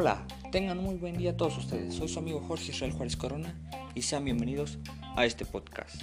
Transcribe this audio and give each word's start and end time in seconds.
Hola, 0.00 0.24
tengan 0.52 0.78
muy 0.78 0.94
buen 0.94 1.16
día 1.16 1.36
todos 1.36 1.58
ustedes. 1.58 1.92
Soy 1.92 2.06
su 2.06 2.20
amigo 2.20 2.40
Jorge 2.46 2.70
Israel 2.70 2.92
Juárez 2.92 3.16
Corona 3.16 3.52
y 3.96 4.02
sean 4.02 4.24
bienvenidos 4.24 4.78
a 5.16 5.26
este 5.26 5.44
podcast. 5.44 6.00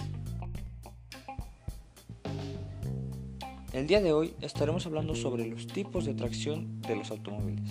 El 3.71 3.87
día 3.87 4.01
de 4.01 4.11
hoy 4.11 4.33
estaremos 4.41 4.85
hablando 4.85 5.15
sobre 5.15 5.47
los 5.47 5.67
tipos 5.67 6.03
de 6.03 6.13
tracción 6.13 6.81
de 6.81 6.97
los 6.97 7.09
automóviles. 7.09 7.69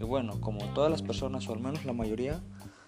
Y 0.00 0.04
bueno, 0.04 0.40
como 0.40 0.64
todas 0.72 0.90
las 0.90 1.02
personas, 1.02 1.46
o 1.46 1.52
al 1.52 1.60
menos 1.60 1.84
la 1.84 1.92
mayoría, 1.92 2.40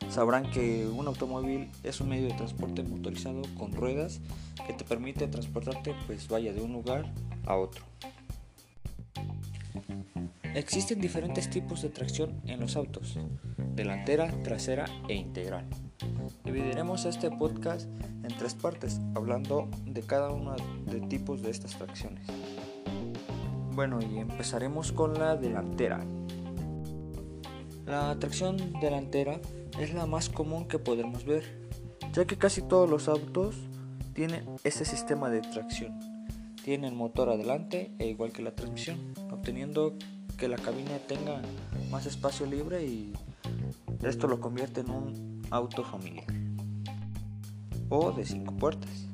sabrán 0.09 0.51
que 0.51 0.87
un 0.87 1.07
automóvil 1.09 1.69
es 1.83 2.01
un 2.01 2.09
medio 2.09 2.29
de 2.29 2.35
transporte 2.37 2.83
motorizado 2.83 3.43
con 3.59 3.73
ruedas 3.73 4.23
que 4.67 4.73
te 4.73 4.85
permite 4.85 5.29
transportarte 5.29 5.95
pues 6.07 6.27
vaya 6.27 6.55
de 6.55 6.63
un 6.63 6.73
lugar 6.73 7.13
a 7.45 7.55
otro. 7.55 7.85
Existen 10.57 11.03
diferentes 11.03 11.51
tipos 11.51 11.83
de 11.83 11.91
tracción 11.91 12.41
en 12.47 12.61
los 12.61 12.77
autos, 12.77 13.19
delantera, 13.75 14.33
trasera 14.43 14.87
e 15.07 15.15
integral. 15.15 15.67
Dividiremos 16.45 17.05
este 17.05 17.31
podcast 17.31 17.91
en 18.01 18.35
tres 18.39 18.55
partes, 18.55 18.99
hablando 19.15 19.69
de 19.85 20.01
cada 20.01 20.31
uno 20.31 20.57
de 20.87 21.03
tipos 21.03 21.43
de 21.43 21.51
estas 21.51 21.77
tracciones. 21.77 22.27
Bueno, 23.75 23.99
y 24.01 24.17
empezaremos 24.17 24.93
con 24.93 25.13
la 25.13 25.37
delantera. 25.37 26.03
La 27.85 28.19
tracción 28.19 28.57
delantera 28.81 29.39
es 29.79 29.93
la 29.93 30.07
más 30.07 30.31
común 30.31 30.67
que 30.69 30.79
podemos 30.79 31.27
ver, 31.27 31.69
ya 32.15 32.25
que 32.25 32.39
casi 32.39 32.63
todos 32.63 32.89
los 32.89 33.09
autos 33.09 33.57
tienen 34.15 34.47
este 34.65 34.87
sistema 34.87 35.29
de 35.29 35.43
tracción. 35.43 35.99
Tienen 36.65 36.97
motor 36.97 37.29
adelante 37.29 37.93
e 37.99 38.07
igual 38.07 38.33
que 38.33 38.43
la 38.43 38.55
transmisión, 38.55 39.13
obteniendo 39.31 39.99
que 40.37 40.49
la 40.49 40.57
cabina 40.57 40.99
tenga 41.07 41.41
más 41.91 42.07
espacio 42.07 42.47
libre 42.47 42.85
y 42.85 43.13
esto 44.03 44.27
lo 44.27 44.41
convierte 44.41 44.81
en 44.81 44.91
un 44.91 45.43
auto 45.51 45.83
familiar 45.83 46.27
o 47.89 48.13
de 48.13 48.25
cinco 48.25 48.55
puertas. 48.57 49.07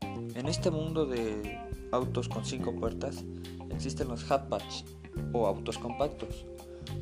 En 0.00 0.46
este 0.46 0.70
mundo 0.70 1.06
de 1.06 1.58
autos 1.92 2.28
con 2.28 2.44
cinco 2.44 2.74
puertas 2.74 3.24
existen 3.70 4.08
los 4.08 4.24
hatchbacks 4.24 4.84
o 5.32 5.46
autos 5.46 5.78
compactos, 5.78 6.46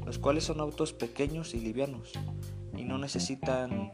los 0.05 0.19
cuales 0.19 0.45
son 0.45 0.61
autos 0.61 0.93
pequeños 0.93 1.55
y 1.55 1.61
livianos 1.61 2.13
y 2.77 2.85
no 2.85 2.99
necesitan 2.99 3.93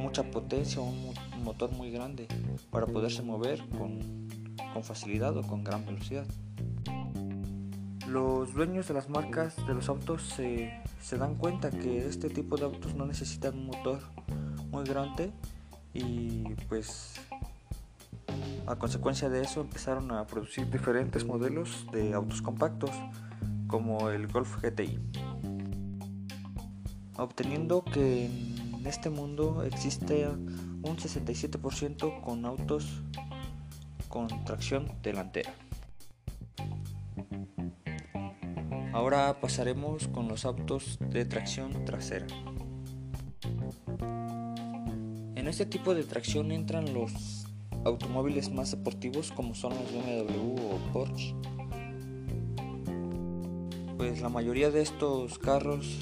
mucha 0.00 0.30
potencia 0.30 0.80
o 0.80 0.84
un 0.84 1.14
motor 1.42 1.70
muy 1.72 1.90
grande 1.90 2.28
para 2.70 2.86
poderse 2.86 3.22
mover 3.22 3.66
con, 3.70 4.28
con 4.72 4.84
facilidad 4.84 5.36
o 5.36 5.42
con 5.42 5.64
gran 5.64 5.84
velocidad. 5.84 6.26
Los 8.08 8.52
dueños 8.52 8.86
de 8.88 8.94
las 8.94 9.08
marcas 9.08 9.56
de 9.66 9.74
los 9.74 9.88
autos 9.88 10.22
se, 10.22 10.72
dan 11.16 11.36
cuenta 11.36 11.70
que 11.70 12.06
este 12.06 12.28
tipo 12.28 12.56
de 12.56 12.64
autos 12.64 12.94
no 12.94 13.06
necesitan 13.06 13.54
un 13.54 13.66
motor 13.66 14.00
muy 14.70 14.84
grande 14.84 15.32
y 15.94 16.44
pues 16.68 17.14
a 18.66 18.76
consecuencia 18.76 19.28
de 19.28 19.42
eso 19.42 19.62
empezaron 19.62 20.10
a 20.12 20.26
producir 20.26 20.70
diferentes 20.70 21.24
modelos 21.24 21.86
de 21.92 22.12
autos 22.12 22.42
compactos 22.42 22.90
como 23.68 24.10
el 24.10 24.26
Golf 24.26 24.62
GTI 24.62 24.98
obteniendo 27.16 27.84
que 27.84 28.26
en 28.26 28.86
este 28.86 29.08
mundo 29.08 29.62
existe 29.62 30.26
un 30.28 30.96
67% 30.96 32.20
con 32.22 32.44
autos 32.44 33.02
con 34.08 34.28
tracción 34.44 34.92
delantera 35.02 35.54
Ahora 38.94 39.40
pasaremos 39.40 40.06
con 40.06 40.28
los 40.28 40.44
autos 40.44 40.98
de 41.00 41.24
tracción 41.24 41.84
trasera. 41.84 42.28
En 45.34 45.48
este 45.48 45.66
tipo 45.66 45.96
de 45.96 46.04
tracción 46.04 46.52
entran 46.52 46.94
los 46.94 47.44
automóviles 47.84 48.52
más 48.52 48.70
deportivos 48.70 49.32
como 49.32 49.56
son 49.56 49.72
los 49.74 49.92
BMW 49.92 50.54
o 50.60 50.78
Porsche. 50.92 51.34
Pues 53.96 54.22
la 54.22 54.28
mayoría 54.28 54.70
de 54.70 54.82
estos 54.82 55.40
carros 55.40 55.98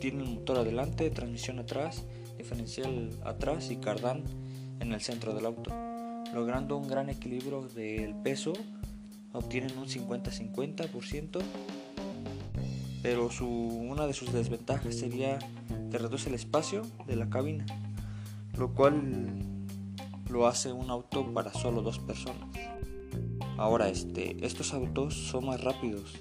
tienen 0.00 0.34
motor 0.34 0.58
adelante, 0.58 1.08
transmisión 1.10 1.60
atrás, 1.60 2.04
diferencial 2.36 3.10
atrás 3.24 3.70
y 3.70 3.76
cardán 3.76 4.24
en 4.80 4.92
el 4.92 5.00
centro 5.02 5.34
del 5.34 5.46
auto, 5.46 5.70
logrando 6.34 6.78
un 6.78 6.88
gran 6.88 7.10
equilibrio 7.10 7.62
del 7.62 8.16
peso. 8.16 8.54
Obtienen 9.32 9.78
un 9.78 9.86
50-50% 9.86 11.40
pero 13.04 13.30
su, 13.30 13.46
una 13.46 14.06
de 14.06 14.14
sus 14.14 14.32
desventajas 14.32 14.94
sería 14.94 15.38
que 15.90 15.98
reduce 15.98 16.30
el 16.30 16.34
espacio 16.34 16.80
de 17.06 17.16
la 17.16 17.28
cabina, 17.28 17.66
lo 18.56 18.72
cual 18.72 19.26
lo 20.30 20.46
hace 20.46 20.72
un 20.72 20.88
auto 20.88 21.30
para 21.34 21.52
solo 21.52 21.82
dos 21.82 21.98
personas. 21.98 22.48
Ahora, 23.58 23.90
este, 23.90 24.46
estos 24.46 24.72
autos 24.72 25.12
son 25.12 25.44
más 25.44 25.62
rápidos 25.62 26.14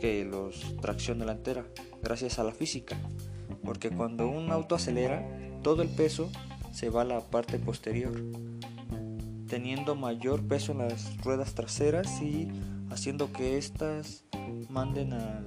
que 0.00 0.24
los 0.24 0.74
tracción 0.80 1.18
delantera, 1.18 1.66
gracias 2.02 2.38
a 2.38 2.44
la 2.44 2.52
física, 2.52 2.96
porque 3.62 3.90
cuando 3.90 4.26
un 4.26 4.50
auto 4.50 4.74
acelera, 4.74 5.22
todo 5.62 5.82
el 5.82 5.90
peso 5.90 6.30
se 6.72 6.88
va 6.88 7.02
a 7.02 7.04
la 7.04 7.20
parte 7.20 7.58
posterior, 7.58 8.18
teniendo 9.48 9.96
mayor 9.96 10.42
peso 10.48 10.72
en 10.72 10.78
las 10.78 11.18
ruedas 11.18 11.54
traseras 11.54 12.22
y 12.22 12.48
haciendo 12.88 13.30
que 13.34 13.58
éstas 13.58 14.24
manden 14.68 15.12
al, 15.12 15.46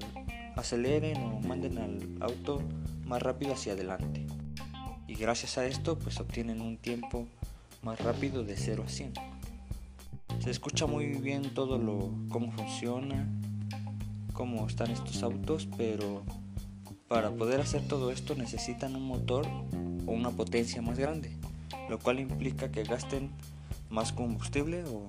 aceleren 0.55 1.17
o 1.17 1.39
manden 1.39 1.77
al 1.77 2.17
auto 2.21 2.61
más 3.05 3.21
rápido 3.21 3.53
hacia 3.53 3.73
adelante. 3.73 4.25
Y 5.07 5.15
gracias 5.15 5.57
a 5.57 5.65
esto 5.65 5.97
pues 5.97 6.19
obtienen 6.19 6.61
un 6.61 6.77
tiempo 6.77 7.27
más 7.81 7.99
rápido 7.99 8.43
de 8.43 8.55
0 8.55 8.83
a 8.85 8.89
100. 8.89 9.13
Se 10.39 10.49
escucha 10.49 10.87
muy 10.87 11.07
bien 11.07 11.53
todo 11.53 11.77
lo 11.77 12.11
cómo 12.29 12.51
funciona, 12.51 13.27
cómo 14.33 14.65
están 14.67 14.91
estos 14.91 15.21
autos, 15.23 15.67
pero 15.77 16.23
para 17.07 17.31
poder 17.31 17.59
hacer 17.59 17.87
todo 17.87 18.11
esto 18.11 18.35
necesitan 18.35 18.95
un 18.95 19.05
motor 19.05 19.45
o 20.05 20.11
una 20.11 20.31
potencia 20.31 20.81
más 20.81 20.97
grande, 20.97 21.31
lo 21.89 21.99
cual 21.99 22.19
implica 22.19 22.71
que 22.71 22.83
gasten 22.83 23.31
más 23.89 24.13
combustible 24.13 24.83
o 24.85 25.07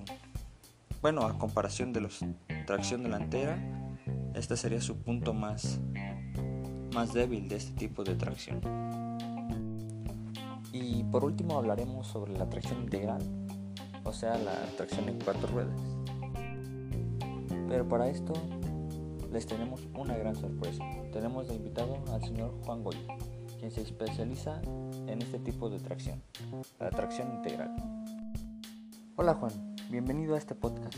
bueno, 1.01 1.25
a 1.25 1.37
comparación 1.37 1.93
de 1.93 2.01
los 2.01 2.19
tracción 2.65 3.03
delantera 3.03 3.57
este 4.35 4.57
sería 4.57 4.81
su 4.81 4.97
punto 4.97 5.33
más, 5.33 5.79
más 6.93 7.13
débil 7.13 7.47
de 7.47 7.57
este 7.57 7.73
tipo 7.73 8.03
de 8.03 8.15
tracción. 8.15 8.61
Y 10.71 11.03
por 11.03 11.23
último 11.23 11.57
hablaremos 11.57 12.07
sobre 12.07 12.33
la 12.33 12.49
tracción 12.49 12.81
integral, 12.81 13.21
o 14.03 14.11
sea, 14.11 14.37
la 14.37 14.55
tracción 14.75 15.07
en 15.09 15.19
cuatro 15.19 15.47
ruedas. 15.47 15.79
Pero 17.67 17.87
para 17.87 18.09
esto 18.09 18.33
les 19.31 19.45
tenemos 19.45 19.81
una 19.95 20.17
gran 20.17 20.35
sorpresa. 20.35 20.83
Tenemos 21.11 21.47
de 21.47 21.55
invitado 21.55 22.03
al 22.11 22.23
señor 22.23 22.53
Juan 22.65 22.83
Goy, 22.83 22.97
quien 23.59 23.71
se 23.71 23.81
especializa 23.81 24.61
en 25.07 25.21
este 25.21 25.39
tipo 25.39 25.69
de 25.69 25.79
tracción, 25.79 26.21
la 26.79 26.89
tracción 26.89 27.31
integral. 27.35 27.75
Hola 29.15 29.35
Juan, 29.35 29.75
bienvenido 29.89 30.33
a 30.35 30.39
este 30.39 30.55
podcast. 30.55 30.97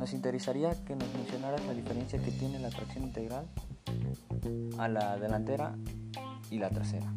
Nos 0.00 0.14
interesaría 0.14 0.70
que 0.86 0.96
nos 0.96 1.12
mencionaras 1.12 1.62
la 1.66 1.74
diferencia 1.74 2.18
que 2.22 2.30
tiene 2.30 2.58
la 2.58 2.70
tracción 2.70 3.04
integral 3.04 3.46
a 4.78 4.88
la 4.88 5.18
delantera 5.18 5.74
y 6.50 6.58
la 6.58 6.70
trasera. 6.70 7.12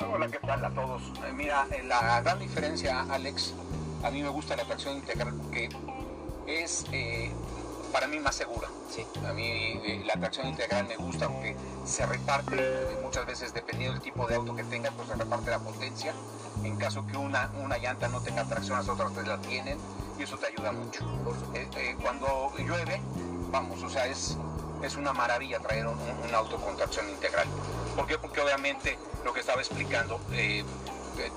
Hola, 0.00 0.28
¿qué 0.28 0.38
tal 0.38 0.64
a 0.64 0.70
todos? 0.70 1.02
Eh, 1.28 1.32
mira, 1.34 1.66
eh, 1.70 1.82
la 1.86 2.22
gran 2.22 2.38
diferencia, 2.38 3.02
Alex, 3.02 3.52
a 4.02 4.10
mí 4.10 4.22
me 4.22 4.30
gusta 4.30 4.56
la 4.56 4.64
tracción 4.64 4.96
integral 4.96 5.34
porque 5.34 5.68
es 6.46 6.86
eh, 6.92 7.30
para 7.88 8.06
mí 8.06 8.18
más 8.18 8.34
segura. 8.34 8.68
Sí. 8.90 9.06
A 9.26 9.32
mí 9.32 9.44
eh, 9.46 10.02
la 10.06 10.14
tracción 10.14 10.48
integral 10.48 10.86
me 10.86 10.96
gusta 10.96 11.28
porque 11.28 11.56
se 11.84 12.06
reparte, 12.06 12.56
eh, 12.58 12.98
muchas 13.02 13.26
veces 13.26 13.52
dependiendo 13.52 13.94
del 13.94 14.02
tipo 14.02 14.26
de 14.26 14.36
auto 14.36 14.54
que 14.54 14.64
tengas, 14.64 14.92
pues 14.94 15.08
se 15.08 15.14
reparte 15.14 15.50
la 15.50 15.58
potencia. 15.58 16.14
En 16.64 16.76
caso 16.76 17.06
que 17.06 17.16
una, 17.16 17.50
una 17.62 17.78
llanta 17.78 18.08
no 18.08 18.20
tenga 18.20 18.44
tracción, 18.44 18.78
las 18.78 18.88
otras 18.88 19.12
tres 19.12 19.28
la 19.28 19.38
tienen 19.38 19.78
y 20.18 20.22
eso 20.22 20.36
te 20.36 20.46
ayuda 20.46 20.72
mucho. 20.72 21.04
Eh, 21.54 21.96
cuando 22.00 22.52
llueve, 22.58 23.00
vamos, 23.50 23.82
o 23.82 23.88
sea, 23.88 24.06
es, 24.06 24.36
es 24.82 24.96
una 24.96 25.12
maravilla 25.12 25.60
traer 25.60 25.86
un, 25.86 26.34
auto 26.34 26.56
con 26.56 26.76
tracción 26.76 27.08
integral. 27.08 27.46
¿Por 27.94 28.06
qué? 28.06 28.18
Porque 28.18 28.40
obviamente 28.40 28.98
lo 29.24 29.32
que 29.32 29.40
estaba 29.40 29.60
explicando, 29.60 30.20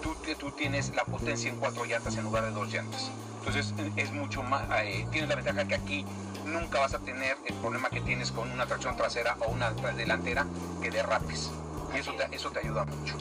tú, 0.02 0.16
tú 0.38 0.52
tienes 0.52 0.96
la 0.96 1.06
potencia 1.06 1.50
en 1.50 1.58
cuatro 1.58 1.86
llantas 1.86 2.16
en 2.18 2.24
lugar 2.24 2.46
de 2.46 2.52
dos 2.52 2.72
llantas. 2.72 3.10
Entonces 3.40 3.74
es 3.96 4.12
mucho 4.12 4.44
más, 4.44 4.64
tienes 5.12 5.28
la 5.28 5.36
ventaja 5.36 5.66
que 5.66 5.76
aquí 5.76 6.06
nunca 6.46 6.80
vas 6.80 6.94
a 6.94 7.00
tener 7.00 7.38
el 7.48 7.54
problema 7.56 7.90
que 7.90 8.02
tienes 8.02 8.32
con 8.32 8.52
una 8.52 8.66
tracción 8.66 8.96
trasera 8.96 9.38
o 9.46 9.52
una 9.52 9.72
delantera 9.72 10.46
que 10.82 10.90
derrapes. 10.90 11.52
Y 11.96 12.00
eso 12.00 12.14
te, 12.14 12.36
eso 12.36 12.52
te 12.52 12.60
ayuda 12.60 12.86
mucho. 12.86 13.18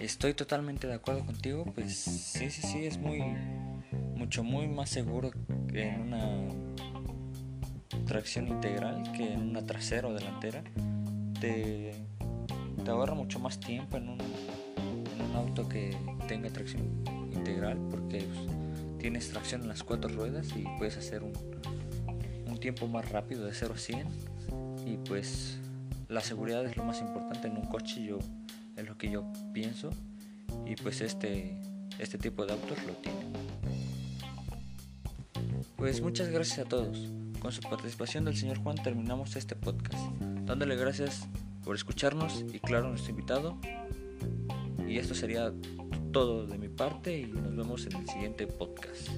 Estoy 0.00 0.34
totalmente 0.34 0.86
de 0.86 0.94
acuerdo 0.94 1.24
contigo, 1.24 1.64
pues 1.74 1.96
sí, 1.96 2.50
sí, 2.50 2.62
sí, 2.62 2.84
es 2.84 2.98
muy, 2.98 3.22
mucho, 4.16 4.42
muy 4.42 4.66
más 4.66 4.90
seguro 4.90 5.30
que 5.68 5.88
en 5.88 6.00
una 6.00 6.48
tracción 8.06 8.48
integral 8.48 9.12
que 9.12 9.32
en 9.32 9.50
una 9.50 9.64
trasera 9.64 10.08
o 10.08 10.12
delantera. 10.12 10.62
Te, 11.40 11.94
te 12.84 12.90
ahorra 12.90 13.14
mucho 13.14 13.38
más 13.38 13.60
tiempo 13.60 13.96
en 13.96 14.08
un, 14.08 14.20
en 14.20 15.30
un 15.30 15.36
auto 15.36 15.68
que 15.68 15.96
tenga 16.26 16.50
tracción 16.50 17.04
integral 17.32 17.78
porque 17.90 18.18
pues, 18.18 18.63
tienes 19.04 19.28
tracción 19.28 19.60
en 19.60 19.68
las 19.68 19.82
cuatro 19.82 20.08
ruedas 20.08 20.48
y 20.56 20.64
puedes 20.78 20.96
hacer 20.96 21.22
un, 21.22 21.34
un 22.46 22.58
tiempo 22.58 22.88
más 22.88 23.06
rápido 23.10 23.44
de 23.44 23.52
0 23.52 23.74
a 23.76 23.78
100 23.78 24.06
y 24.86 24.96
pues 24.96 25.58
la 26.08 26.22
seguridad 26.22 26.64
es 26.64 26.78
lo 26.78 26.84
más 26.84 27.02
importante 27.02 27.48
en 27.48 27.58
un 27.58 27.66
coche 27.66 28.02
yo 28.02 28.18
es 28.78 28.88
lo 28.88 28.96
que 28.96 29.10
yo 29.10 29.30
pienso. 29.52 29.90
Y 30.64 30.76
pues 30.76 31.02
este 31.02 31.60
este 31.98 32.16
tipo 32.16 32.46
de 32.46 32.54
autos 32.54 32.78
lo 32.86 32.94
tiene 32.94 33.18
pues 35.76 36.00
muchas 36.00 36.30
gracias 36.30 36.60
a 36.60 36.64
todos. 36.64 37.10
Con 37.40 37.52
su 37.52 37.60
participación 37.60 38.24
del 38.24 38.38
señor 38.38 38.56
Juan 38.62 38.76
terminamos 38.82 39.36
este 39.36 39.54
podcast 39.54 40.02
dándole 40.46 40.76
gracias 40.76 41.28
por 41.62 41.76
escucharnos 41.76 42.42
y 42.50 42.58
claro 42.58 42.88
nuestro 42.88 43.10
invitado. 43.10 43.58
Y 44.88 44.96
esto 44.96 45.14
sería 45.14 45.52
todo 46.14 46.46
de 46.46 46.56
mi 46.58 46.68
parte 46.68 47.18
y 47.18 47.26
nos 47.26 47.56
vemos 47.56 47.86
en 47.86 47.96
el 47.96 48.08
siguiente 48.08 48.46
podcast 48.46 49.08